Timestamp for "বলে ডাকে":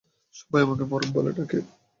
1.13-1.59